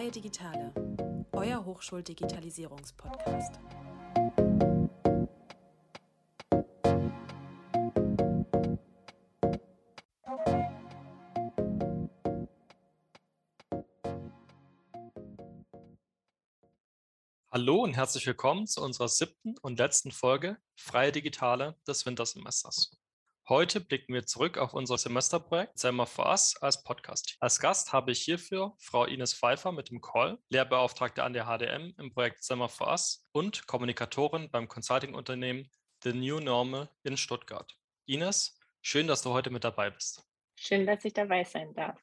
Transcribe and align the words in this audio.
Freie 0.00 0.10
Digitale, 0.10 0.72
euer 1.32 1.62
Hochschuldigitalisierungspodcast. 1.62 3.60
Hallo 17.52 17.82
und 17.82 17.92
herzlich 17.92 18.26
willkommen 18.26 18.66
zu 18.66 18.80
unserer 18.82 19.08
siebten 19.08 19.58
und 19.58 19.78
letzten 19.78 20.12
Folge 20.12 20.56
Freie 20.76 21.12
Digitale 21.12 21.76
des 21.86 22.06
Wintersemesters. 22.06 22.99
Heute 23.50 23.80
blicken 23.80 24.14
wir 24.14 24.26
zurück 24.26 24.58
auf 24.58 24.74
unser 24.74 24.96
Semesterprojekt 24.96 25.76
Selma 25.76 26.06
for 26.06 26.28
Us 26.28 26.54
als 26.62 26.84
Podcast. 26.84 27.36
Als 27.40 27.58
Gast 27.58 27.92
habe 27.92 28.12
ich 28.12 28.22
hierfür 28.22 28.76
Frau 28.78 29.06
Ines 29.06 29.34
Pfeiffer 29.34 29.72
mit 29.72 29.90
dem 29.90 30.00
Call, 30.00 30.38
Lehrbeauftragte 30.50 31.24
an 31.24 31.32
der 31.32 31.46
HDM 31.46 31.92
im 31.98 32.12
Projekt 32.12 32.44
Selma 32.44 32.68
for 32.68 32.86
Us 32.86 33.26
und 33.32 33.66
Kommunikatorin 33.66 34.52
beim 34.52 34.68
Consulting-Unternehmen 34.68 35.68
The 36.04 36.12
New 36.12 36.38
Normal 36.38 36.90
in 37.02 37.16
Stuttgart. 37.16 37.76
Ines, 38.06 38.56
schön, 38.82 39.08
dass 39.08 39.22
du 39.22 39.30
heute 39.30 39.50
mit 39.50 39.64
dabei 39.64 39.90
bist. 39.90 40.22
Schön, 40.54 40.86
dass 40.86 41.04
ich 41.04 41.12
dabei 41.12 41.42
sein 41.42 41.74
darf. 41.74 42.00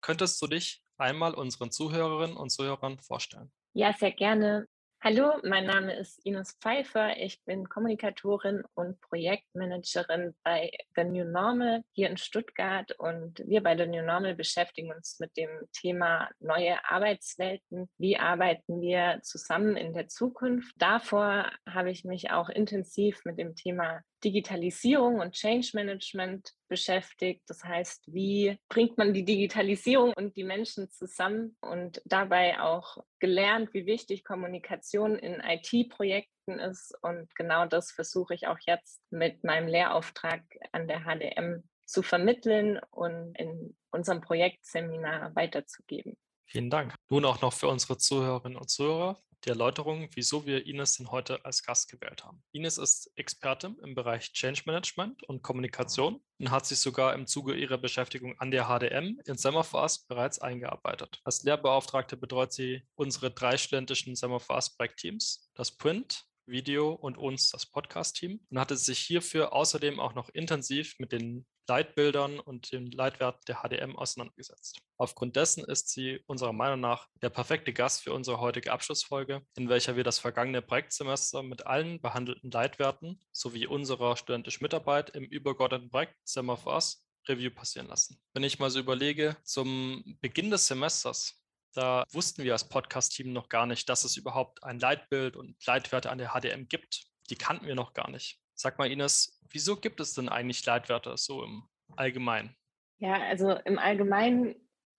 Könntest 0.00 0.40
du 0.40 0.46
dich 0.46 0.82
einmal 0.96 1.34
unseren 1.34 1.70
Zuhörerinnen 1.70 2.38
und 2.38 2.48
Zuhörern 2.48 2.98
vorstellen? 3.00 3.52
Ja, 3.74 3.92
sehr 3.92 4.12
gerne. 4.12 4.66
Hallo, 5.02 5.34
mein 5.44 5.66
Name 5.66 5.94
ist 5.94 6.24
Ines 6.24 6.56
Pfeiffer. 6.60 7.16
Ich 7.18 7.44
bin 7.44 7.68
Kommunikatorin 7.68 8.64
und 8.74 9.00
Projektmanagerin 9.02 10.34
bei 10.42 10.70
The 10.96 11.04
New 11.04 11.24
Normal 11.24 11.84
hier 11.92 12.08
in 12.08 12.16
Stuttgart. 12.16 12.90
Und 12.98 13.40
wir 13.46 13.62
bei 13.62 13.76
The 13.76 13.86
New 13.86 14.02
Normal 14.02 14.34
beschäftigen 14.34 14.92
uns 14.92 15.20
mit 15.20 15.36
dem 15.36 15.50
Thema 15.72 16.28
neue 16.40 16.78
Arbeitswelten. 16.88 17.88
Wie 17.98 18.16
arbeiten 18.16 18.80
wir 18.80 19.20
zusammen 19.22 19.76
in 19.76 19.92
der 19.92 20.08
Zukunft? 20.08 20.74
Davor 20.78 21.52
habe 21.68 21.90
ich 21.90 22.04
mich 22.04 22.30
auch 22.30 22.48
intensiv 22.48 23.20
mit 23.24 23.38
dem 23.38 23.54
Thema 23.54 24.00
Digitalisierung 24.24 25.20
und 25.20 25.34
Change 25.34 25.70
Management 25.74 26.52
beschäftigt. 26.68 27.42
Das 27.48 27.64
heißt, 27.64 28.04
wie 28.06 28.58
bringt 28.68 28.98
man 28.98 29.14
die 29.14 29.24
Digitalisierung 29.24 30.12
und 30.14 30.36
die 30.36 30.44
Menschen 30.44 30.90
zusammen 30.90 31.56
und 31.60 32.02
dabei 32.04 32.60
auch 32.60 32.98
gelernt, 33.18 33.72
wie 33.74 33.86
wichtig 33.86 34.24
Kommunikation 34.24 35.16
in 35.18 35.40
IT-Projekten 35.40 36.58
ist. 36.58 36.94
Und 37.02 37.34
genau 37.34 37.66
das 37.66 37.90
versuche 37.90 38.34
ich 38.34 38.46
auch 38.46 38.58
jetzt 38.66 39.00
mit 39.10 39.44
meinem 39.44 39.68
Lehrauftrag 39.68 40.42
an 40.72 40.88
der 40.88 41.00
HDM 41.00 41.62
zu 41.86 42.02
vermitteln 42.02 42.80
und 42.90 43.34
in 43.38 43.76
unserem 43.90 44.20
Projektseminar 44.20 45.34
weiterzugeben. 45.34 46.16
Vielen 46.48 46.70
Dank. 46.70 46.94
Nun 47.08 47.24
auch 47.24 47.40
noch 47.40 47.52
für 47.52 47.68
unsere 47.68 47.98
Zuhörerinnen 47.98 48.58
und 48.58 48.70
Zuhörer 48.70 49.18
die 49.44 49.50
Erläuterung, 49.50 50.08
wieso 50.14 50.46
wir 50.46 50.66
Ines 50.66 50.96
denn 50.96 51.10
heute 51.10 51.44
als 51.44 51.62
Gast 51.62 51.90
gewählt 51.90 52.24
haben. 52.24 52.42
Ines 52.52 52.78
ist 52.78 53.10
Expertin 53.16 53.76
im 53.82 53.94
Bereich 53.94 54.32
Change 54.32 54.62
Management 54.66 55.22
und 55.24 55.42
Kommunikation 55.42 56.20
und 56.38 56.50
hat 56.50 56.66
sich 56.66 56.78
sogar 56.78 57.14
im 57.14 57.26
Zuge 57.26 57.54
ihrer 57.54 57.78
Beschäftigung 57.78 58.38
an 58.38 58.50
der 58.50 58.66
HDM 58.66 59.20
in 59.24 59.36
Summerfast 59.36 60.08
bereits 60.08 60.38
eingearbeitet. 60.38 61.20
Als 61.24 61.42
Lehrbeauftragte 61.42 62.16
betreut 62.16 62.52
sie 62.52 62.82
unsere 62.94 63.30
drei 63.30 63.56
studentischen 63.56 64.16
Summerfast 64.16 64.76
Projektteams, 64.76 65.50
das 65.54 65.72
Print, 65.72 66.24
Video 66.46 66.92
und 66.92 67.18
uns, 67.18 67.50
das 67.50 67.66
Podcast-Team, 67.66 68.40
und 68.50 68.58
hatte 68.58 68.76
sich 68.76 68.98
hierfür 68.98 69.52
außerdem 69.52 69.98
auch 69.98 70.14
noch 70.14 70.28
intensiv 70.28 70.94
mit 70.98 71.12
den 71.12 71.46
Leitbildern 71.68 72.40
und 72.40 72.72
den 72.72 72.90
Leitwerten 72.90 73.40
der 73.48 73.62
HDM 73.62 73.96
auseinandergesetzt. 73.96 74.78
Aufgrund 74.96 75.36
dessen 75.36 75.64
ist 75.64 75.90
sie 75.90 76.20
unserer 76.26 76.52
Meinung 76.52 76.80
nach 76.80 77.08
der 77.22 77.30
perfekte 77.30 77.72
Gast 77.72 78.02
für 78.02 78.12
unsere 78.12 78.40
heutige 78.40 78.72
Abschlussfolge, 78.72 79.42
in 79.56 79.68
welcher 79.68 79.96
wir 79.96 80.04
das 80.04 80.18
vergangene 80.18 80.62
Projektsemester 80.62 81.42
mit 81.42 81.66
allen 81.66 82.00
behandelten 82.00 82.50
Leitwerten 82.50 83.20
sowie 83.32 83.66
unserer 83.66 84.16
studentischen 84.16 84.64
Mitarbeit 84.64 85.10
im 85.10 85.24
übergeordneten 85.24 85.90
Projekt 85.90 86.16
Summer 86.24 86.56
for 86.56 86.74
Us 86.74 87.02
Review 87.28 87.50
passieren 87.50 87.88
lassen. 87.88 88.20
Wenn 88.34 88.44
ich 88.44 88.58
mal 88.58 88.70
so 88.70 88.78
überlege, 88.78 89.36
zum 89.42 90.18
Beginn 90.20 90.50
des 90.50 90.68
Semesters 90.68 91.42
da 91.76 92.06
wussten 92.10 92.42
wir 92.42 92.54
als 92.54 92.68
Podcast-Team 92.70 93.34
noch 93.34 93.50
gar 93.50 93.66
nicht, 93.66 93.86
dass 93.90 94.04
es 94.04 94.16
überhaupt 94.16 94.64
ein 94.64 94.78
Leitbild 94.78 95.36
und 95.36 95.62
Leitwerte 95.66 96.10
an 96.10 96.16
der 96.16 96.30
HDM 96.30 96.68
gibt. 96.68 97.04
Die 97.28 97.36
kannten 97.36 97.66
wir 97.66 97.74
noch 97.74 97.92
gar 97.92 98.10
nicht. 98.10 98.40
Sag 98.58 98.78
mal, 98.78 98.90
Ines, 98.90 99.38
wieso 99.50 99.76
gibt 99.76 100.00
es 100.00 100.14
denn 100.14 100.30
eigentlich 100.30 100.64
Leitwerte 100.64 101.16
so 101.16 101.44
im 101.44 101.68
Allgemeinen? 101.94 102.56
Ja, 102.98 103.14
also 103.28 103.52
im 103.66 103.78
Allgemeinen 103.78 104.54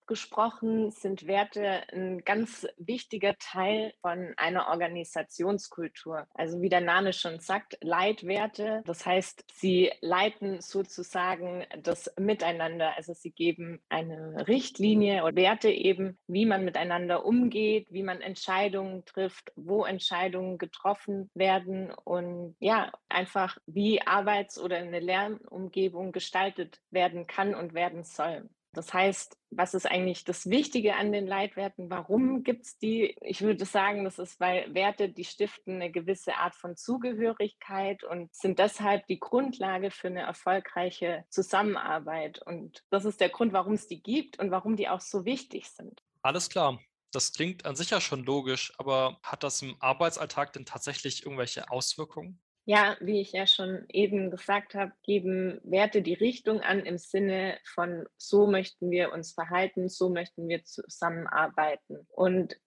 gesprochen 0.07 0.91
sind 0.91 1.27
Werte 1.27 1.83
ein 1.91 2.23
ganz 2.23 2.67
wichtiger 2.77 3.37
Teil 3.37 3.93
von 4.01 4.33
einer 4.37 4.67
Organisationskultur. 4.69 6.27
Also 6.33 6.61
wie 6.61 6.69
der 6.69 6.81
Name 6.81 7.13
schon 7.13 7.39
sagt, 7.39 7.77
Leitwerte. 7.81 8.81
Das 8.85 9.05
heißt, 9.05 9.45
sie 9.53 9.91
leiten 10.01 10.61
sozusagen 10.61 11.65
das 11.83 12.11
Miteinander. 12.17 12.95
Also 12.97 13.13
sie 13.13 13.31
geben 13.31 13.81
eine 13.89 14.47
Richtlinie 14.47 15.23
oder 15.23 15.37
Werte 15.37 15.69
eben, 15.69 16.17
wie 16.27 16.45
man 16.45 16.65
miteinander 16.65 17.25
umgeht, 17.25 17.87
wie 17.91 18.03
man 18.03 18.21
Entscheidungen 18.21 19.05
trifft, 19.05 19.51
wo 19.55 19.85
Entscheidungen 19.85 20.57
getroffen 20.57 21.29
werden 21.33 21.91
und 21.91 22.55
ja, 22.59 22.91
einfach 23.07 23.57
wie 23.65 24.01
Arbeits- 24.01 24.59
oder 24.59 24.77
eine 24.77 24.99
Lernumgebung 24.99 26.11
gestaltet 26.11 26.81
werden 26.91 27.27
kann 27.27 27.55
und 27.55 27.73
werden 27.73 28.03
soll. 28.03 28.49
Das 28.73 28.93
heißt, 28.93 29.37
was 29.49 29.73
ist 29.73 29.85
eigentlich 29.85 30.23
das 30.23 30.49
Wichtige 30.49 30.95
an 30.95 31.11
den 31.11 31.25
Leitwerten? 31.25 31.89
Warum 31.89 32.43
gibt 32.43 32.65
es 32.65 32.77
die? 32.77 33.15
Ich 33.21 33.41
würde 33.41 33.65
sagen, 33.65 34.03
das 34.03 34.19
ist, 34.19 34.39
weil 34.39 34.73
Werte, 34.73 35.09
die 35.09 35.23
stiften 35.23 35.75
eine 35.75 35.91
gewisse 35.91 36.35
Art 36.35 36.53
von 36.55 36.75
Zugehörigkeit 36.75 38.03
und 38.03 38.33
sind 38.35 38.59
deshalb 38.59 39.07
die 39.07 39.19
Grundlage 39.19 39.89
für 39.89 40.07
eine 40.07 40.21
erfolgreiche 40.21 41.25
Zusammenarbeit. 41.29 42.41
Und 42.45 42.83
das 42.89 43.05
ist 43.05 43.21
der 43.21 43.29
Grund, 43.29 43.53
warum 43.53 43.73
es 43.73 43.87
die 43.87 44.01
gibt 44.01 44.37
und 44.39 44.51
warum 44.51 44.75
die 44.75 44.89
auch 44.89 45.01
so 45.01 45.25
wichtig 45.25 45.69
sind. 45.69 46.03
Alles 46.21 46.49
klar. 46.49 46.79
Das 47.11 47.31
klingt 47.31 47.65
an 47.65 47.75
sich 47.75 47.89
ja 47.89 48.01
schon 48.01 48.25
logisch, 48.25 48.73
aber 48.77 49.17
hat 49.23 49.43
das 49.43 49.61
im 49.61 49.77
Arbeitsalltag 49.79 50.53
denn 50.53 50.65
tatsächlich 50.65 51.23
irgendwelche 51.25 51.71
Auswirkungen? 51.71 52.39
Ja, 52.69 52.97
wie 52.99 53.21
ich 53.21 53.31
ja 53.31 53.47
schon 53.47 53.85
eben 53.87 54.29
gesagt 54.29 54.75
habe, 54.75 54.91
geben 55.03 55.61
Werte 55.63 56.01
die 56.01 56.15
Richtung 56.15 56.59
an 56.59 56.81
im 56.81 56.97
Sinne 56.97 57.57
von, 57.63 58.05
so 58.17 58.45
möchten 58.45 58.91
wir 58.91 59.13
uns 59.13 59.31
verhalten, 59.31 59.87
so 59.87 60.09
möchten 60.09 60.49
wir 60.49 60.65
zusammenarbeiten. 60.65 62.05
Und 62.09 62.59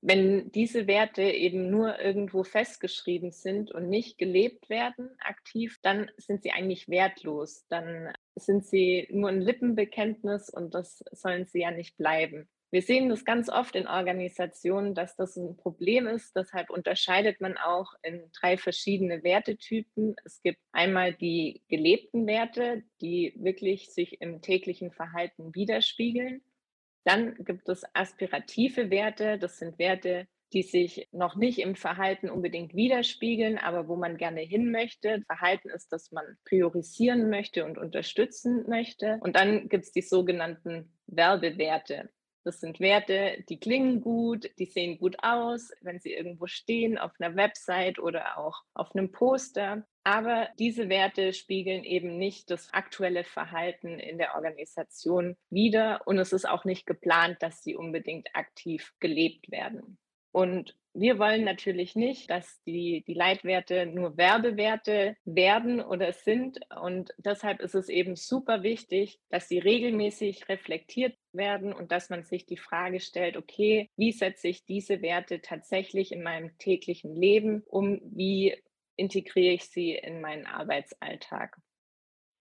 wenn 0.00 0.52
diese 0.52 0.86
Werte 0.86 1.22
eben 1.22 1.70
nur 1.70 1.98
irgendwo 1.98 2.44
festgeschrieben 2.44 3.32
sind 3.32 3.72
und 3.72 3.88
nicht 3.88 4.16
gelebt 4.16 4.70
werden 4.70 5.10
aktiv, 5.18 5.80
dann 5.82 6.08
sind 6.18 6.44
sie 6.44 6.52
eigentlich 6.52 6.88
wertlos. 6.88 7.66
Dann 7.66 8.12
sind 8.36 8.64
sie 8.64 9.08
nur 9.10 9.28
ein 9.28 9.40
Lippenbekenntnis 9.40 10.50
und 10.50 10.72
das 10.72 11.02
sollen 11.10 11.46
sie 11.46 11.62
ja 11.62 11.72
nicht 11.72 11.96
bleiben. 11.96 12.48
Wir 12.70 12.82
sehen 12.82 13.08
das 13.08 13.24
ganz 13.24 13.48
oft 13.48 13.74
in 13.76 13.88
Organisationen, 13.88 14.94
dass 14.94 15.16
das 15.16 15.36
ein 15.36 15.56
Problem 15.56 16.06
ist. 16.06 16.36
Deshalb 16.36 16.68
unterscheidet 16.68 17.40
man 17.40 17.56
auch 17.56 17.94
in 18.02 18.30
drei 18.38 18.58
verschiedene 18.58 19.22
Wertetypen. 19.22 20.14
Es 20.24 20.42
gibt 20.42 20.60
einmal 20.72 21.14
die 21.14 21.62
gelebten 21.68 22.26
Werte, 22.26 22.82
die 23.00 23.32
wirklich 23.38 23.90
sich 23.90 24.20
im 24.20 24.42
täglichen 24.42 24.92
Verhalten 24.92 25.54
widerspiegeln. 25.54 26.42
Dann 27.04 27.36
gibt 27.36 27.70
es 27.70 27.84
aspirative 27.94 28.90
Werte. 28.90 29.38
Das 29.38 29.58
sind 29.58 29.78
Werte, 29.78 30.28
die 30.52 30.62
sich 30.62 31.08
noch 31.10 31.36
nicht 31.36 31.60
im 31.60 31.74
Verhalten 31.74 32.28
unbedingt 32.28 32.74
widerspiegeln, 32.74 33.56
aber 33.56 33.88
wo 33.88 33.96
man 33.96 34.18
gerne 34.18 34.42
hin 34.42 34.70
möchte. 34.70 35.22
Verhalten 35.26 35.70
ist, 35.70 35.90
dass 35.90 36.12
man 36.12 36.36
priorisieren 36.44 37.30
möchte 37.30 37.64
und 37.64 37.78
unterstützen 37.78 38.68
möchte. 38.68 39.16
Und 39.22 39.36
dann 39.36 39.70
gibt 39.70 39.84
es 39.84 39.92
die 39.92 40.02
sogenannten 40.02 40.92
Werbewerte. 41.06 42.10
Das 42.44 42.60
sind 42.60 42.80
Werte, 42.80 43.44
die 43.48 43.58
klingen 43.58 44.00
gut, 44.00 44.50
die 44.58 44.66
sehen 44.66 44.98
gut 44.98 45.16
aus, 45.22 45.70
wenn 45.80 45.98
sie 45.98 46.12
irgendwo 46.12 46.46
stehen, 46.46 46.96
auf 46.96 47.12
einer 47.18 47.36
Website 47.36 47.98
oder 47.98 48.38
auch 48.38 48.62
auf 48.74 48.94
einem 48.94 49.12
Poster. 49.12 49.86
Aber 50.04 50.48
diese 50.58 50.88
Werte 50.88 51.34
spiegeln 51.34 51.84
eben 51.84 52.16
nicht 52.16 52.50
das 52.50 52.72
aktuelle 52.72 53.24
Verhalten 53.24 53.98
in 53.98 54.16
der 54.16 54.34
Organisation 54.36 55.36
wider 55.50 56.00
und 56.06 56.18
es 56.18 56.32
ist 56.32 56.48
auch 56.48 56.64
nicht 56.64 56.86
geplant, 56.86 57.36
dass 57.40 57.62
sie 57.62 57.76
unbedingt 57.76 58.28
aktiv 58.34 58.94
gelebt 59.00 59.50
werden. 59.50 59.98
Und 60.38 60.76
wir 60.94 61.18
wollen 61.18 61.42
natürlich 61.42 61.96
nicht, 61.96 62.30
dass 62.30 62.62
die, 62.62 63.02
die 63.08 63.14
Leitwerte 63.14 63.86
nur 63.86 64.16
Werbewerte 64.16 65.16
werden 65.24 65.80
oder 65.80 66.12
sind. 66.12 66.60
Und 66.80 67.10
deshalb 67.18 67.58
ist 67.58 67.74
es 67.74 67.88
eben 67.88 68.14
super 68.14 68.62
wichtig, 68.62 69.18
dass 69.30 69.48
sie 69.48 69.58
regelmäßig 69.58 70.48
reflektiert 70.48 71.18
werden 71.32 71.72
und 71.72 71.90
dass 71.90 72.08
man 72.08 72.22
sich 72.22 72.46
die 72.46 72.56
Frage 72.56 73.00
stellt, 73.00 73.36
okay, 73.36 73.90
wie 73.96 74.12
setze 74.12 74.46
ich 74.46 74.64
diese 74.64 75.02
Werte 75.02 75.40
tatsächlich 75.40 76.12
in 76.12 76.22
meinem 76.22 76.56
täglichen 76.58 77.16
Leben 77.16 77.64
um? 77.66 78.00
Wie 78.04 78.62
integriere 78.94 79.54
ich 79.54 79.64
sie 79.64 79.90
in 79.90 80.20
meinen 80.20 80.46
Arbeitsalltag? 80.46 81.56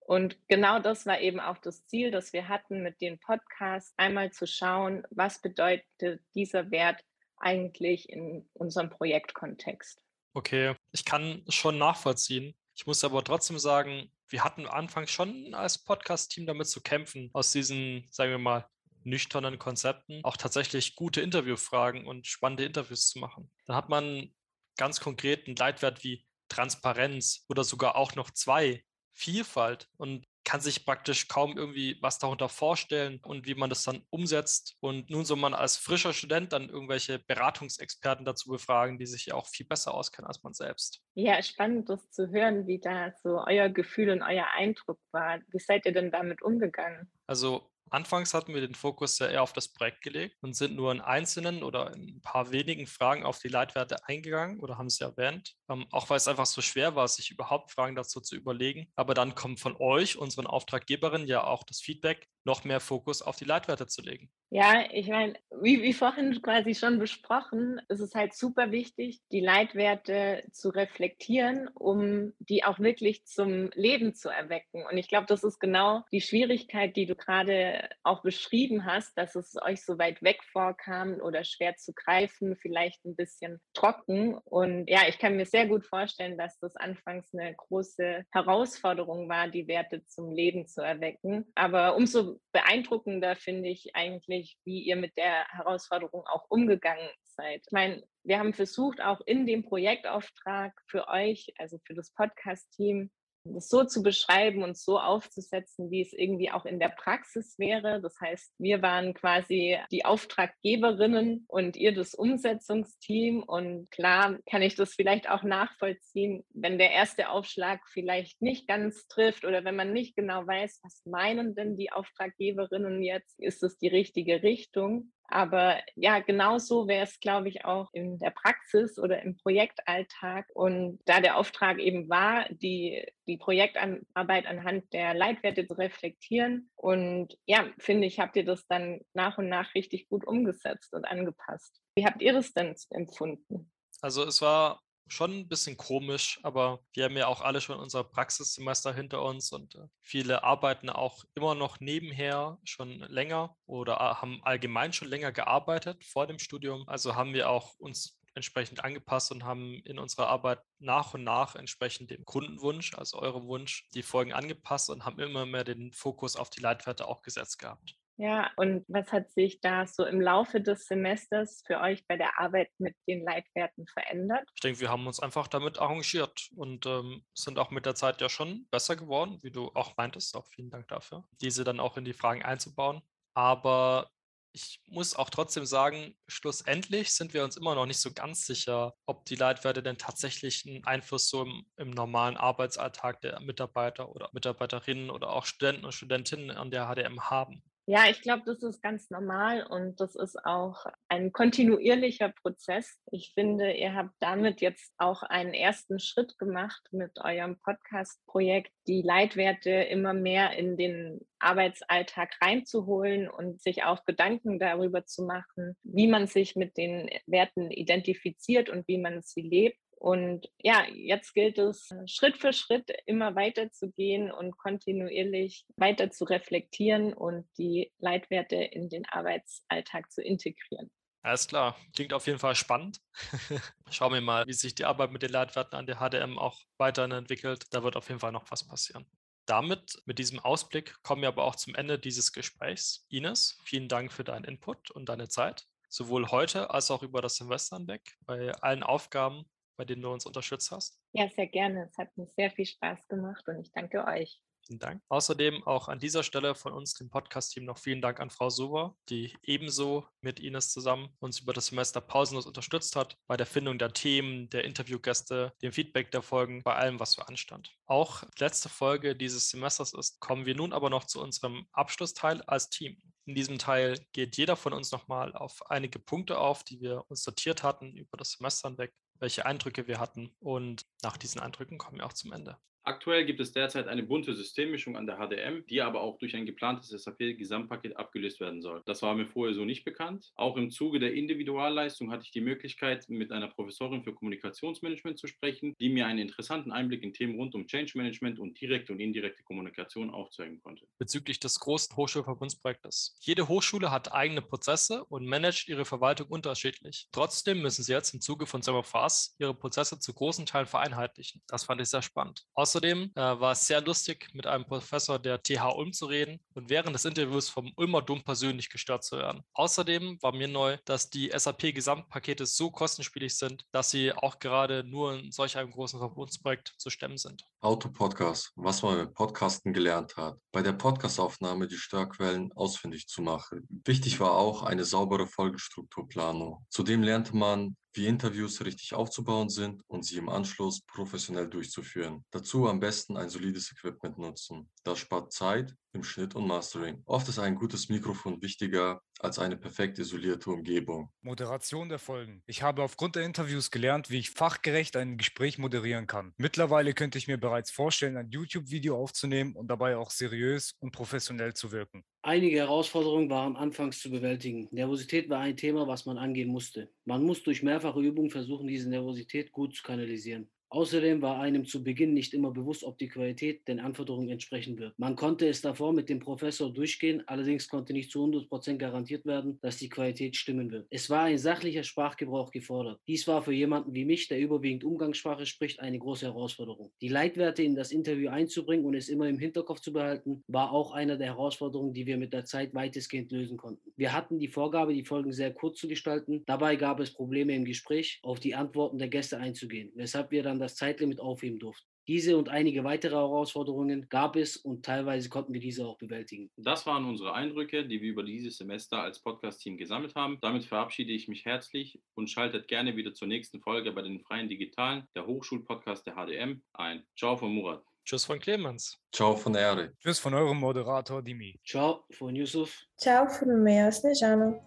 Und 0.02 0.38
genau 0.48 0.78
das 0.78 1.08
war 1.08 1.20
eben 1.20 1.40
auch 1.40 1.58
das 1.58 1.88
Ziel, 1.88 2.12
das 2.12 2.32
wir 2.32 2.48
hatten 2.48 2.84
mit 2.84 3.02
dem 3.02 3.18
Podcast, 3.18 3.96
einmal 3.98 4.30
zu 4.30 4.46
schauen, 4.46 5.02
was 5.10 5.42
bedeutet 5.42 6.22
dieser 6.36 6.70
Wert 6.70 7.04
eigentlich 7.38 8.10
in 8.10 8.50
unserem 8.54 8.90
Projektkontext. 8.90 10.02
Okay, 10.34 10.76
ich 10.92 11.06
kann 11.06 11.44
schon 11.50 11.78
nachvollziehen. 11.78 12.56
Ich 12.76 12.86
muss 12.86 13.04
aber 13.04 13.24
trotzdem 13.24 13.58
sagen, 13.58 14.12
wir 14.30 14.44
hatten 14.44 14.68
anfangs 14.68 15.10
schon 15.12 15.54
als 15.54 15.84
Podcast-Team 15.84 16.46
damit 16.46 16.68
zu 16.68 16.82
kämpfen, 16.82 17.30
aus 17.34 17.52
diesen, 17.52 18.08
sagen 18.12 18.32
wir 18.32 18.38
mal, 18.38 18.70
nüchternen 19.04 19.58
Konzepten 19.58 20.24
auch 20.24 20.38
tatsächlich 20.38 20.96
gute 20.96 21.22
Interviewfragen 21.22 22.06
und 22.06 22.28
spannende 22.28 22.66
Interviews 22.66 23.08
zu 23.08 23.20
machen. 23.20 23.50
Dann 23.66 23.76
hat 23.76 23.90
man 23.90 24.34
ganz 24.76 25.00
konkret 25.00 25.48
einen 25.48 25.56
Leitwert 25.56 26.04
wie 26.04 26.26
Transparenz 26.50 27.46
oder 27.50 27.64
sogar 27.64 27.96
auch 27.96 28.16
noch 28.16 28.32
zwei, 28.32 28.84
Vielfalt 29.14 29.90
und 29.98 30.28
kann 30.48 30.62
sich 30.62 30.86
praktisch 30.86 31.28
kaum 31.28 31.58
irgendwie 31.58 31.98
was 32.02 32.20
darunter 32.20 32.48
vorstellen 32.48 33.20
und 33.26 33.48
wie 33.48 33.56
man 33.56 33.70
das 33.70 33.84
dann 33.84 34.02
umsetzt. 34.10 34.78
Und 34.80 35.10
nun 35.10 35.26
soll 35.26 35.36
man 35.36 35.54
als 35.54 35.76
frischer 35.76 36.14
Student 36.14 36.54
dann 36.54 36.70
irgendwelche 36.70 37.20
Beratungsexperten 37.20 38.24
dazu 38.24 38.52
befragen, 38.52 38.98
die 38.98 39.08
sich 39.08 39.26
ja 39.26 39.34
auch 39.34 39.46
viel 39.46 39.66
besser 39.66 39.94
auskennen 39.94 40.26
als 40.26 40.44
man 40.44 40.54
selbst. 40.54 41.02
Ja, 41.16 41.44
spannend, 41.44 41.90
das 41.90 42.10
zu 42.12 42.30
hören, 42.32 42.66
wie 42.66 42.80
da 42.80 43.12
so 43.22 43.44
euer 43.46 43.68
Gefühl 43.68 44.10
und 44.10 44.22
euer 44.22 44.48
Eindruck 44.56 45.02
war. 45.12 45.40
Wie 45.50 45.60
seid 45.60 45.86
ihr 45.86 45.92
denn 45.92 46.12
damit 46.12 46.42
umgegangen? 46.42 47.12
Also 47.26 47.70
Anfangs 47.90 48.34
hatten 48.34 48.54
wir 48.54 48.62
den 48.62 48.76
Fokus 48.76 49.20
ja 49.20 49.28
eher 49.28 49.44
auf 49.44 49.54
das 49.54 49.72
Projekt 49.72 50.02
gelegt 50.02 50.38
und 50.42 50.56
sind 50.56 50.76
nur 50.76 50.92
in 50.92 51.02
einzelnen 51.02 51.64
oder 51.64 51.94
in 51.94 52.18
ein 52.18 52.22
paar 52.22 52.52
wenigen 52.52 52.88
Fragen 52.88 53.24
auf 53.24 53.40
die 53.40 53.48
Leitwerte 53.48 54.08
eingegangen 54.08 54.60
oder 54.60 54.78
haben 54.78 54.90
sie 54.90 55.04
erwähnt. 55.04 55.54
Ähm, 55.70 55.86
auch 55.92 56.10
weil 56.10 56.18
es 56.18 56.28
einfach 56.28 56.46
so 56.46 56.62
schwer 56.62 56.96
war, 56.96 57.08
sich 57.08 57.32
überhaupt 57.32 57.72
Fragen 57.72 57.96
dazu 57.96 58.22
zu 58.22 58.36
überlegen. 58.36 58.92
Aber 58.96 59.14
dann 59.14 59.36
kommt 59.36 59.60
von 59.60 59.76
euch, 59.80 60.18
unseren 60.18 60.48
Auftraggeberinnen, 60.48 61.28
ja 61.28 61.44
auch 61.44 61.64
das 61.64 61.82
Feedback, 61.82 62.28
noch 62.48 62.64
mehr 62.64 62.80
Fokus 62.80 63.22
auf 63.22 63.36
die 63.36 63.46
Leitwerte 63.46 63.86
zu 63.86 64.02
legen. 64.02 64.32
Ja, 64.50 64.86
ich 64.92 65.10
meine, 65.10 65.34
wie, 65.62 65.82
wie 65.82 65.92
vorhin 65.92 66.42
quasi 66.42 66.74
schon 66.74 67.00
besprochen, 67.00 67.82
ist 67.90 68.00
es 68.00 68.16
halt 68.16 68.34
super 68.34 68.72
wichtig, 68.72 69.20
die 69.30 69.42
Leitwerte 69.42 70.46
zu 70.54 70.70
reflektieren, 70.70 71.68
um 71.74 72.32
die 72.40 72.64
auch 72.64 72.80
wirklich 72.80 73.26
zum 73.26 73.70
Leben 73.74 74.16
zu 74.16 74.30
erwecken. 74.30 74.86
Und 74.90 74.98
ich 74.98 75.10
glaube, 75.10 75.26
das 75.28 75.44
ist 75.44 75.60
genau 75.60 76.04
die 76.14 76.22
Schwierigkeit, 76.22 76.96
die 76.96 77.06
du 77.06 77.16
gerade 77.16 77.90
auch 78.04 78.22
beschrieben 78.22 78.86
hast, 78.86 79.18
dass 79.18 79.36
es 79.36 79.56
euch 79.62 79.84
so 79.84 80.00
weit 80.00 80.24
weg 80.24 80.42
vorkam 80.54 81.20
oder 81.20 81.44
schwer 81.44 81.76
zu 81.76 81.92
greifen, 81.94 82.56
vielleicht 82.56 83.04
ein 83.04 83.18
bisschen 83.18 83.60
trocken. 83.74 84.36
Und 84.46 84.90
ja, 84.90 85.02
ich 85.10 85.20
kann 85.20 85.36
mir 85.36 85.46
sehr 85.46 85.68
gut 85.68 85.86
vorstellen, 85.86 86.38
dass 86.38 86.58
das 86.60 86.78
anfangs 86.78 87.34
eine 87.34 87.54
große 87.54 88.24
Herausforderung 88.32 89.28
war, 89.28 89.50
die 89.50 89.68
Werte 89.68 90.06
zum 90.06 90.32
Leben 90.32 90.68
zu 90.68 90.82
erwecken. 90.82 91.52
Aber 91.54 91.98
umso 91.98 92.37
beeindruckender 92.52 93.36
finde 93.36 93.70
ich 93.70 93.96
eigentlich, 93.96 94.58
wie 94.66 94.82
ihr 94.82 94.96
mit 94.96 95.18
der 95.18 95.48
Herausforderung 95.50 96.26
auch 96.28 96.46
umgegangen 96.50 97.10
seid. 97.24 97.62
Ich 97.66 97.72
meine, 97.72 98.04
wir 98.24 98.40
haben 98.40 98.54
versucht, 98.54 99.02
auch 99.02 99.22
in 99.26 99.46
dem 99.46 99.64
Projektauftrag 99.64 100.74
für 100.88 101.08
euch, 101.08 101.54
also 101.58 101.78
für 101.86 101.94
das 101.94 102.12
Podcast-Team, 102.14 103.12
das 103.54 103.70
so 103.70 103.84
zu 103.84 104.02
beschreiben 104.02 104.64
und 104.64 104.78
so 104.78 105.00
aufzusetzen, 105.00 105.92
wie 105.92 106.02
es 106.02 106.14
irgendwie 106.14 106.52
auch 106.52 106.66
in 106.66 106.80
der 106.80 106.90
Praxis 106.90 107.58
wäre. 107.58 108.02
Das 108.02 108.20
heißt, 108.20 108.54
wir 108.58 108.82
waren 108.82 109.14
quasi 109.14 109.78
die 109.92 110.06
Auftraggeberinnen 110.06 111.46
und 111.48 111.78
ihr 111.78 111.94
das 111.94 112.14
Umsetzungsteam. 112.14 113.44
Und 113.44 113.90
klar 113.92 114.38
kann 114.50 114.62
ich 114.62 114.76
das 114.76 114.94
vielleicht 114.94 115.30
auch 115.30 115.44
nachvollziehen, 115.44 116.46
wenn 116.54 116.78
der 116.78 116.92
erste 116.92 117.30
Aufschlag 117.30 117.82
vielleicht 117.88 118.42
nicht 118.42 118.68
ganz 118.68 119.08
trifft 119.08 119.46
oder 119.46 119.64
wenn 119.64 119.76
man 119.76 119.94
nicht 119.94 120.16
genau 120.16 120.46
weiß, 120.46 120.80
was 120.84 121.02
meinen 121.06 121.56
denn 121.56 121.78
die 121.78 121.92
Auftraggeberinnen 121.92 123.02
jetzt, 123.04 123.40
ist 123.40 123.64
es 123.64 123.78
die 123.78 123.88
richtige 123.88 124.44
Richtung. 124.44 125.12
Aber 125.28 125.80
ja, 125.96 126.20
genauso 126.20 126.88
wäre 126.88 127.04
es, 127.04 127.20
glaube 127.20 127.50
ich, 127.50 127.66
auch 127.66 127.90
in 127.94 128.18
der 128.18 128.32
Praxis 128.32 128.98
oder 128.98 129.22
im 129.22 129.36
Projektalltag. 129.38 130.48
Und 130.54 131.00
da 131.06 131.20
der 131.20 131.38
Auftrag 131.38 131.80
eben 131.80 132.10
war, 132.10 132.46
die, 132.50 133.06
die 133.28 133.38
Projektarbeit 133.38 134.46
anhand 134.46 134.92
der 134.94 135.14
Leitwerte 135.14 135.68
zu 135.68 135.78
reflektieren. 135.78 136.70
Und 136.76 137.38
ja, 137.46 137.66
finde 137.78 138.08
ich, 138.08 138.20
habt 138.20 138.38
ihr 138.38 138.46
das 138.46 138.66
dann 138.68 139.02
nach 139.14 139.38
und 139.38 139.50
nach 139.50 139.76
richtig 139.76 140.08
gut 140.10 140.26
umgesetzt 140.26 140.94
und 140.94 141.06
angepasst. 141.06 141.82
Wie 141.96 142.06
habt 142.06 142.22
ihr 142.22 142.34
das 142.34 142.54
denn 142.54 142.76
empfunden? 142.92 143.72
Also 144.02 144.24
es 144.24 144.42
war 144.42 144.82
schon 145.08 145.32
ein 145.32 145.48
bisschen 145.48 145.78
komisch, 145.78 146.40
aber 146.44 146.80
wir 146.94 147.06
haben 147.06 147.18
ja 147.18 147.28
auch 147.28 147.42
alle 147.42 147.62
schon 147.62 147.80
unser 147.80 148.04
Praxissemester 148.04 148.94
hinter 148.94 149.24
uns 149.24 149.52
und 149.52 149.76
äh, 149.76 149.88
viele 150.02 150.44
arbeiten 150.44 150.90
auch 150.90 151.24
immer 151.36 151.56
noch 151.56 151.80
nebenher 151.80 152.58
schon 152.64 153.00
länger 153.00 153.56
oder 153.66 153.98
haben 154.22 154.42
allgemein 154.44 154.94
schon 154.94 155.08
länger 155.08 155.32
gearbeitet 155.32 156.04
vor 156.04 156.28
dem 156.28 156.40
Studium. 156.40 156.88
Also 156.88 157.16
haben 157.16 157.34
wir 157.34 157.50
auch 157.50 157.76
uns 157.80 158.18
entsprechend 158.38 158.84
angepasst 158.84 159.32
und 159.32 159.44
haben 159.44 159.82
in 159.84 160.00
unserer 160.00 160.28
Arbeit 160.28 160.60
nach 160.80 161.14
und 161.16 161.24
nach 161.24 161.56
entsprechend 161.56 162.12
dem 162.12 162.24
Kundenwunsch, 162.24 162.94
also 162.94 163.20
eurem 163.20 163.48
Wunsch, 163.48 163.90
die 163.96 164.04
Folgen 164.04 164.32
angepasst 164.32 164.90
und 164.90 165.06
haben 165.06 165.20
immer 165.20 165.46
mehr 165.46 165.64
den 165.64 165.92
Fokus 165.92 166.36
auf 166.36 166.50
die 166.52 166.62
Leitwerte 166.62 167.08
auch 167.08 167.24
gesetzt 167.24 167.58
gehabt. 167.58 167.98
Ja, 168.20 168.50
und 168.56 168.84
was 168.88 169.12
hat 169.12 169.32
sich 169.32 169.62
da 169.62 169.86
so 169.86 170.04
im 170.04 170.20
Laufe 170.20 170.60
des 170.60 170.88
Semesters 170.88 171.62
für 171.68 171.80
euch 171.80 172.06
bei 172.08 172.18
der 172.18 172.40
Arbeit 172.40 172.70
mit 172.80 172.96
den 173.08 173.24
Leitwerten 173.24 173.86
verändert? 173.86 174.50
Ich 174.56 174.62
denke, 174.62 174.80
wir 174.80 174.90
haben 174.90 175.06
uns 175.06 175.20
einfach 175.20 175.48
damit 175.48 175.78
arrangiert 175.78 176.50
und 176.56 176.88
ähm, 176.88 177.24
sind 177.36 177.60
auch 177.60 177.70
mit 177.70 177.86
der 177.86 177.94
Zeit 177.94 178.20
ja 178.20 178.28
schon 178.28 178.68
besser 178.72 178.96
geworden, 178.96 179.38
wie 179.44 179.52
du 179.52 179.70
auch 179.76 179.96
meintest. 179.98 180.36
Auch 180.36 180.48
vielen 180.48 180.72
Dank 180.72 180.88
dafür, 180.88 181.26
diese 181.42 181.64
dann 181.64 181.80
auch 181.80 181.96
in 181.96 182.06
die 182.06 182.14
Fragen 182.14 182.42
einzubauen. 182.42 183.04
Aber 183.36 184.10
ich 184.52 184.82
muss 184.88 185.16
auch 185.16 185.30
trotzdem 185.30 185.68
sagen, 185.68 186.16
schlussendlich 186.28 187.14
sind 187.14 187.36
wir 187.36 187.44
uns 187.44 187.56
immer 187.56 187.76
noch 187.76 187.86
nicht 187.86 188.00
so 188.00 188.12
ganz 188.12 188.48
sicher, 188.48 188.96
ob 189.06 189.26
die 189.26 189.36
Leitwerte 189.36 189.84
denn 189.84 190.00
tatsächlich 190.00 190.66
einen 190.66 190.84
Einfluss 190.86 191.30
so 191.30 191.44
im, 191.44 191.68
im 191.76 191.92
normalen 191.92 192.36
Arbeitsalltag 192.36 193.22
der 193.22 193.40
Mitarbeiter 193.42 194.10
oder 194.10 194.30
Mitarbeiterinnen 194.34 195.12
oder 195.12 195.30
auch 195.30 195.46
Studenten 195.46 195.86
und 195.86 195.92
Studentinnen 195.92 196.50
an 196.50 196.72
der 196.72 196.88
HDM 196.88 197.30
haben. 197.30 197.62
Ja, 197.90 198.10
ich 198.10 198.22
glaube, 198.22 198.44
das 198.46 198.62
ist 198.64 198.82
ganz 198.82 199.10
normal 199.12 199.66
und 199.66 200.02
das 200.02 200.14
ist 200.16 200.44
auch 200.44 200.88
ein 201.08 201.32
kontinuierlicher 201.32 202.34
Prozess. 202.42 203.00
Ich 203.14 203.32
finde, 203.34 203.72
ihr 203.72 203.96
habt 203.96 204.14
damit 204.20 204.60
jetzt 204.60 204.92
auch 204.98 205.24
einen 205.24 205.54
ersten 205.54 205.98
Schritt 205.98 206.38
gemacht 206.38 206.82
mit 206.92 207.18
eurem 207.24 207.58
Podcast-Projekt, 207.60 208.74
die 208.88 209.04
Leitwerte 209.04 209.70
immer 209.70 210.14
mehr 210.14 210.58
in 210.58 210.76
den 210.76 211.22
Arbeitsalltag 211.40 212.36
reinzuholen 212.42 213.30
und 213.30 213.62
sich 213.62 213.86
auch 213.86 214.04
Gedanken 214.04 214.60
darüber 214.60 215.06
zu 215.06 215.24
machen, 215.24 215.78
wie 215.84 216.08
man 216.08 216.28
sich 216.28 216.58
mit 216.58 216.76
den 216.76 217.10
Werten 217.26 217.72
identifiziert 217.72 218.70
und 218.70 218.86
wie 218.90 218.98
man 218.98 219.22
sie 219.22 219.44
lebt. 219.44 219.80
Und 220.00 220.48
ja, 220.60 220.86
jetzt 220.94 221.34
gilt 221.34 221.58
es, 221.58 221.90
äh, 221.90 222.08
Schritt 222.08 222.38
für 222.38 222.54
Schritt 222.54 222.92
immer 223.08 223.36
weiter 223.36 223.72
zu 223.72 223.92
gehen 223.92 224.32
und 224.32 224.56
kontinuierlich 224.58 225.66
weiter 225.76 226.12
zu 226.12 226.26
reflektieren 226.26 227.14
und 227.14 227.48
die 227.58 227.92
Leitwerte 227.98 228.58
in 228.58 228.90
den 228.90 229.06
Arbeitsalltag 229.08 230.12
zu 230.12 230.22
integrieren. 230.22 230.92
Alles 231.24 231.48
klar, 231.48 231.76
klingt 231.96 232.14
auf 232.14 232.28
jeden 232.28 232.40
Fall 232.40 232.56
spannend. 232.56 233.02
Schauen 233.90 234.14
wir 234.14 234.22
mal, 234.22 234.46
wie 234.46 234.54
sich 234.54 234.76
die 234.76 234.86
Arbeit 234.86 235.12
mit 235.12 235.24
den 235.24 235.32
Leitwerten 235.32 235.78
an 235.78 235.88
der 235.88 235.98
HDM 235.98 236.38
auch 236.38 236.62
weiterhin 236.78 237.12
entwickelt. 237.12 237.66
Da 237.72 237.84
wird 237.84 237.96
auf 237.96 238.08
jeden 238.08 238.20
Fall 238.20 238.32
noch 238.32 238.50
was 238.52 238.68
passieren. 238.68 239.06
Damit, 239.48 240.02
mit 240.06 240.20
diesem 240.20 240.40
Ausblick, 240.40 240.96
kommen 241.04 241.24
wir 241.24 241.30
aber 241.30 241.44
auch 241.46 241.56
zum 241.56 241.74
Ende 241.74 241.98
dieses 241.98 242.34
Gesprächs. 242.34 243.06
Ines, 243.10 243.58
vielen 243.64 243.88
Dank 243.88 244.14
für 244.14 244.24
deinen 244.24 244.46
Input 244.46 244.92
und 244.92 245.10
deine 245.10 245.28
Zeit, 245.28 245.66
sowohl 245.90 246.28
heute 246.28 246.70
als 246.70 246.92
auch 246.92 247.02
über 247.02 247.22
das 247.22 247.38
Semester 247.38 247.78
hinweg, 247.78 248.16
bei 248.26 248.52
allen 248.62 248.84
Aufgaben, 248.84 249.50
bei 249.78 249.86
denen 249.86 250.02
du 250.02 250.12
uns 250.12 250.26
unterstützt 250.26 250.72
hast. 250.72 251.00
Ja, 251.14 251.30
sehr 251.30 251.48
gerne. 251.48 251.86
Es 251.90 251.98
hat 251.98 252.16
mir 252.18 252.28
sehr 252.28 252.52
viel 252.52 252.66
Spaß 252.66 253.08
gemacht 253.08 253.48
und 253.48 253.60
ich 253.60 253.72
danke 253.72 254.04
euch. 254.06 254.42
Vielen 254.68 254.80
Dank. 254.80 255.02
Außerdem 255.08 255.66
auch 255.66 255.88
an 255.88 256.00
dieser 256.00 256.24
Stelle 256.24 256.54
von 256.54 256.74
uns, 256.74 256.94
dem 256.94 257.10
Podcast-Team, 257.10 257.64
noch 257.64 257.78
vielen 257.78 258.02
Dank 258.02 258.20
an 258.20 258.30
Frau 258.30 258.50
Sober, 258.50 258.98
die 259.08 259.34
ebenso 259.42 260.06
mit 260.20 260.42
Ines 260.42 260.74
zusammen 260.74 261.16
uns 261.20 261.40
über 261.40 261.54
das 261.54 261.68
Semester 261.68 262.02
pausenlos 262.02 262.46
unterstützt 262.46 262.98
hat, 262.98 263.16
bei 263.28 263.38
der 263.38 263.46
Findung 263.46 263.80
der 263.80 263.94
Themen, 263.94 264.50
der 264.50 264.66
Interviewgäste, 264.66 265.54
dem 265.62 265.72
Feedback 265.72 266.12
der 266.12 266.22
Folgen, 266.22 266.64
bei 266.64 266.76
allem, 266.76 267.00
was 267.00 267.14
so 267.14 267.22
anstand. 267.22 267.72
Auch 267.86 268.24
letzte 268.40 268.68
Folge 268.68 269.16
dieses 269.16 269.50
Semesters 269.50 269.94
ist, 269.94 270.20
kommen 270.20 270.46
wir 270.46 270.56
nun 270.56 270.74
aber 270.74 270.90
noch 270.90 271.06
zu 271.06 271.22
unserem 271.22 271.66
Abschlussteil 271.72 272.42
als 272.42 272.70
Team. 272.70 273.02
In 273.26 273.36
diesem 273.36 273.60
Teil 273.60 274.00
geht 274.12 274.36
jeder 274.36 274.58
von 274.58 274.74
uns 274.74 274.92
nochmal 274.92 275.34
auf 275.34 275.70
einige 275.70 276.00
Punkte 276.00 276.40
auf, 276.40 276.64
die 276.64 276.82
wir 276.82 277.06
uns 277.10 277.24
sortiert 277.24 277.64
hatten 277.64 277.96
über 277.96 278.18
das 278.18 278.34
Semester 278.34 278.70
hinweg 278.70 278.94
welche 279.20 279.46
Eindrücke 279.46 279.88
wir 279.88 280.00
hatten. 280.00 280.32
Und 280.40 280.86
nach 281.02 281.18
diesen 281.18 281.42
Eindrücken 281.42 281.78
kommen 281.78 281.98
wir 281.98 282.06
auch 282.06 282.14
zum 282.14 282.34
Ende. 282.34 282.58
Aktuell 282.88 283.26
gibt 283.26 283.42
es 283.42 283.52
derzeit 283.52 283.90
eine 283.90 284.02
bunte 284.02 284.34
Systemmischung 284.34 284.96
an 284.96 285.06
der 285.06 285.18
HDM, 285.18 285.66
die 285.66 285.82
aber 285.82 286.00
auch 286.00 286.18
durch 286.20 286.38
ein 286.38 286.46
geplantes 286.46 286.88
SAP-Gesamtpaket 286.88 287.98
abgelöst 287.98 288.40
werden 288.40 288.62
soll. 288.62 288.82
Das 288.86 289.02
war 289.02 289.14
mir 289.14 289.28
vorher 289.28 289.54
so 289.54 289.66
nicht 289.66 289.84
bekannt. 289.84 290.32
Auch 290.36 290.56
im 290.56 290.72
Zuge 290.72 290.98
der 290.98 291.14
Individualleistung 291.14 292.14
hatte 292.14 292.24
ich 292.24 292.32
die 292.32 292.40
Möglichkeit, 292.40 293.10
mit 293.10 293.34
einer 293.34 293.50
Professorin 293.50 294.04
für 294.04 294.14
Kommunikationsmanagement 294.14 295.20
zu 295.20 295.28
sprechen, 295.28 295.76
die 295.82 295.90
mir 295.90 296.08
einen 296.08 296.20
interessanten 296.20 296.72
Einblick 296.72 297.04
in 297.04 297.12
Themen 297.12 297.36
rund 297.36 297.56
um 297.56 297.68
Change 297.68 297.92
Management 297.98 298.40
und 298.40 298.62
direkte 298.62 298.94
und 298.94 299.02
indirekte 299.02 299.44
Kommunikation 299.44 300.10
aufzeigen 300.10 300.62
konnte. 300.62 300.88
Bezüglich 300.98 301.42
des 301.42 301.60
großen 301.60 301.94
Hochschulverbundsprojektes. 301.98 303.18
Jede 303.20 303.50
Hochschule 303.50 303.92
hat 303.92 304.14
eigene 304.14 304.42
Prozesse 304.42 305.04
und 305.10 305.26
managt 305.26 305.68
ihre 305.68 305.84
Verwaltung 305.84 306.28
unterschiedlich. 306.28 307.10
Trotzdem 307.12 307.62
müssen 307.62 307.84
sie 307.84 307.92
jetzt 307.92 308.14
im 308.14 308.22
Zuge 308.22 308.46
von 308.46 308.62
Semafas 308.62 309.36
ihre 309.40 309.54
Prozesse 309.54 310.00
zu 310.00 310.14
großen 310.14 310.46
Teilen 310.46 310.68
vereinheitlichen. 310.68 311.42
Das 311.48 311.66
fand 311.66 311.82
ich 311.82 311.90
sehr 311.90 312.02
spannend. 312.02 312.46
Außerdem 312.54 312.77
äh, 312.84 313.10
war 313.16 313.52
es 313.52 313.68
sehr 313.68 313.82
lustig, 313.82 314.30
mit 314.34 314.48
einem 314.48 314.66
Professor 314.66 315.20
der 315.20 315.42
TH 315.42 315.76
Ulm 315.76 315.94
zu 315.94 316.06
reden 316.06 316.40
und 316.54 316.70
während 316.70 316.94
des 316.94 317.06
Interviews 317.06 317.50
vom 317.50 317.72
Ulmer 317.76 318.02
Dom 318.02 318.24
persönlich 318.24 318.70
gestört 318.70 319.04
zu 319.04 319.18
werden. 319.18 319.44
Außerdem 319.54 320.18
war 320.22 320.34
mir 320.34 320.48
neu, 320.48 320.78
dass 320.86 321.10
die 321.10 321.32
SAP-Gesamtpakete 321.36 322.46
so 322.46 322.72
kostenspielig 322.72 323.38
sind, 323.38 323.66
dass 323.72 323.90
sie 323.90 324.14
auch 324.14 324.40
gerade 324.40 324.84
nur 324.84 325.14
in 325.14 325.32
solch 325.32 325.58
einem 325.58 325.72
großen 325.72 326.00
Verbundsprojekt 326.00 326.74
zu 326.78 326.90
stemmen 326.90 327.18
sind. 327.18 327.44
Autopodcast, 327.62 328.52
was 328.56 328.82
man 328.82 328.98
mit 329.00 329.14
Podcasten 329.14 329.74
gelernt 329.74 330.16
hat. 330.18 330.38
Bei 330.52 330.62
der 330.62 330.74
Podcastaufnahme 330.74 331.68
die 331.68 331.78
Störquellen 331.78 332.52
ausfindig 332.54 333.08
zu 333.08 333.22
machen. 333.22 333.68
Wichtig 333.86 334.20
war 334.20 334.34
auch 334.34 334.64
eine 334.64 334.86
saubere 334.86 335.28
Folgestrukturplanung. 335.28 336.66
Zudem 336.70 337.04
lernte 337.04 337.36
man, 337.36 337.76
wie 337.98 338.08
Interviews 338.08 338.64
richtig 338.64 338.94
aufzubauen 338.94 339.50
sind 339.50 339.82
und 339.88 340.06
sie 340.06 340.18
im 340.18 340.30
Anschluss 340.30 340.82
professionell 340.82 341.50
durchzuführen. 341.50 342.24
Dazu 342.32 342.68
am 342.68 342.80
besten 342.80 343.18
ein 343.18 343.30
solides 343.30 343.72
Equipment 343.72 344.18
nutzen. 344.18 344.70
Das 344.88 345.00
spart 345.00 345.34
Zeit 345.34 345.76
im 345.92 346.02
Schnitt 346.02 346.34
und 346.34 346.48
Mastering. 346.48 347.04
Oft 347.08 347.28
ist 347.28 347.40
ein 347.40 347.56
gutes 347.56 347.90
Mikrofon 347.90 348.42
wichtiger 348.42 349.02
als 349.20 349.38
eine 349.38 349.58
perfekt 349.58 350.00
isolierte 350.00 350.50
Umgebung. 350.50 351.10
Moderation 351.22 351.90
der 351.90 352.00
Folgen. 352.00 352.42
Ich 352.46 352.62
habe 352.62 352.84
aufgrund 352.84 353.18
der 353.18 353.26
Interviews 353.26 353.70
gelernt, 353.70 354.10
wie 354.10 354.20
ich 354.20 354.30
fachgerecht 354.30 354.96
ein 354.96 355.18
Gespräch 355.18 355.58
moderieren 355.58 356.08
kann. 356.08 356.34
Mittlerweile 356.38 356.94
könnte 356.94 357.18
ich 357.18 357.28
mir 357.28 357.38
bereits 357.38 357.70
vorstellen, 357.70 358.16
ein 358.16 358.30
YouTube-Video 358.30 358.96
aufzunehmen 358.96 359.58
und 359.58 359.68
dabei 359.68 359.98
auch 359.98 360.10
seriös 360.10 360.74
und 360.80 360.94
professionell 360.94 361.54
zu 361.54 361.74
wirken. 361.74 362.06
Einige 362.22 362.56
Herausforderungen 362.56 363.30
waren 363.30 363.58
anfangs 363.58 364.00
zu 364.00 364.10
bewältigen. 364.10 364.70
Nervosität 364.72 365.28
war 365.30 365.42
ein 365.42 365.58
Thema, 365.58 365.86
was 365.90 366.06
man 366.06 366.18
angehen 366.18 366.48
musste. 366.48 366.94
Man 367.04 367.24
muss 367.24 367.44
durch 367.44 367.62
mehrfache 367.62 368.00
Übungen 368.00 368.30
versuchen, 368.30 368.68
diese 368.68 368.90
Nervosität 368.90 369.52
gut 369.52 369.76
zu 369.76 369.84
kanalisieren. 369.84 370.50
Außerdem 370.70 371.22
war 371.22 371.40
einem 371.40 371.66
zu 371.66 371.84
Beginn 371.84 372.14
nicht 372.14 372.34
immer 372.34 372.52
bewusst, 372.52 372.84
ob 372.84 372.98
die 372.98 373.08
Qualität 373.08 373.68
den 373.68 373.80
Anforderungen 373.80 374.30
entsprechen 374.30 374.78
wird. 374.78 374.98
Man 374.98 375.16
konnte 375.16 375.48
es 375.48 375.62
davor 375.62 375.94
mit 375.94 376.10
dem 376.10 376.20
Professor 376.20 376.72
durchgehen, 376.72 377.24
allerdings 377.28 377.70
konnte 377.70 377.94
nicht 377.94 378.12
zu 378.12 378.20
100 378.20 378.50
Prozent 378.50 378.80
garantiert 378.80 379.26
werden, 379.26 379.60
dass 379.62 379.78
die 379.78 379.90
Qualität 379.90 380.36
stimmen 380.36 380.70
wird. 380.72 380.88
Es 380.90 381.10
war 381.10 381.24
ein 381.24 381.38
sachlicher 381.38 381.84
Sprachgebrauch 381.84 382.52
gefordert. 382.52 383.00
Dies 383.08 383.28
war 383.28 383.42
für 383.42 383.54
jemanden 383.54 383.94
wie 383.94 384.06
mich, 384.06 384.28
der 384.28 384.40
überwiegend 384.40 384.84
Umgangssprache 384.84 385.46
spricht, 385.46 385.80
eine 385.80 386.00
große 386.00 386.26
Herausforderung. 386.26 386.92
Die 387.02 387.08
Leitwerte 387.08 387.64
in 387.64 387.76
das 387.76 387.92
Interview 387.92 388.30
einzubringen 388.30 388.86
und 388.86 388.96
es 388.96 389.10
immer 389.10 389.30
im 389.30 389.40
Hinterkopf 389.40 389.80
zu 389.80 389.94
behalten, 389.94 390.44
war 390.48 390.72
auch 390.72 390.92
eine 390.92 391.18
der 391.18 391.28
Herausforderungen, 391.28 391.94
die 391.94 392.06
wir 392.06 392.18
mit 392.18 392.34
der 392.34 392.46
Zeit 392.46 392.74
weitestgehend 392.74 393.32
lösen 393.32 393.58
konnten. 393.58 393.92
Wir 393.96 394.14
hatten 394.14 394.40
die 394.40 394.48
Vorgabe, 394.48 394.94
die 394.94 395.06
Folgen 395.06 395.32
sehr 395.32 395.54
kurz 395.54 395.80
zu 395.80 395.88
gestalten. 395.88 396.44
Dabei 396.46 396.76
gab 396.76 397.00
es 397.00 397.12
Probleme 397.12 397.56
im 397.56 397.66
Gespräch, 397.66 398.20
auf 398.22 398.40
die 398.40 398.56
Antworten 398.56 398.98
der 398.98 399.08
Gäste 399.08 399.38
einzugehen, 399.38 399.92
weshalb 399.96 400.32
wir 400.32 400.44
dann 400.44 400.57
dann 400.58 400.66
das 400.66 400.76
Zeitlimit 400.76 401.20
aufheben 401.20 401.60
durften. 401.60 401.88
Diese 402.08 402.38
und 402.38 402.48
einige 402.48 402.86
weitere 402.86 403.16
Herausforderungen 403.16 404.08
gab 404.08 404.38
es 404.38 404.56
und 404.56 404.86
teilweise 404.86 405.28
konnten 405.28 405.54
wir 405.54 405.60
diese 405.60 405.86
auch 405.86 405.98
bewältigen. 405.98 406.50
Das 406.56 406.86
waren 406.86 407.04
unsere 407.04 407.34
Eindrücke, 407.34 407.86
die 407.86 408.02
wir 408.02 408.12
über 408.12 408.24
dieses 408.24 408.58
Semester 408.58 409.02
als 409.02 409.22
Podcast-Team 409.22 409.78
gesammelt 409.78 410.16
haben. 410.16 410.38
Damit 410.42 410.64
verabschiede 410.64 411.12
ich 411.12 411.28
mich 411.28 411.44
herzlich 411.44 412.00
und 412.16 412.30
schaltet 412.30 412.70
gerne 412.70 412.96
wieder 412.96 413.14
zur 413.14 413.28
nächsten 413.28 413.60
Folge 413.60 413.92
bei 413.92 414.02
den 414.02 414.22
Freien 414.22 414.48
Digitalen, 414.48 415.04
der 415.16 415.28
Hochschulpodcast 415.28 416.08
der 416.08 416.16
HDM, 416.16 416.62
ein. 416.74 417.04
Ciao 417.18 417.36
von 417.36 417.52
Murat. 417.54 417.84
Tschüss 418.06 418.24
von 418.24 418.40
Clemens. 418.40 418.98
Ciao 419.12 419.36
von 419.36 419.54
Eri. 419.56 419.90
Tschüss 420.00 420.20
von 420.20 420.34
eurem 420.34 420.60
Moderator 420.60 421.22
Dimi. 421.22 421.60
Ciao 421.66 422.06
von 422.12 422.34
Yusuf. 422.34 422.86
Ciao 422.98 423.28
von 423.28 423.62
mir, 423.62 423.92
Snejana. 423.92 424.58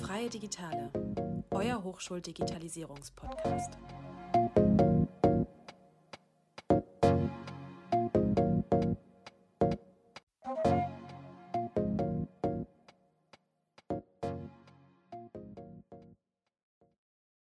Freie 0.00 0.28
Digitale, 0.28 0.90
euer 1.54 1.82
Hochschuldigitalisierungspodcast. 1.82 3.78